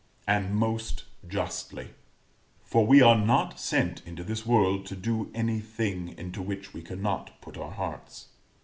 And 0.27 0.55
most 0.55 1.03
justly. 1.27 1.91
For 2.63 2.87
we 2.87 3.03
are 3.03 3.15
not 3.15 3.59
sent 3.59 4.01
into 4.03 4.23
this 4.23 4.47
world 4.47 4.87
to 4.87 4.95
do 4.95 5.29
any 5.35 5.59
thing 5.59 6.15
into 6.17 6.41
which 6.41 6.73
we 6.73 6.81
cannot 6.81 7.39
put 7.39 7.55
our 7.55 7.69
hearts. 7.69 8.29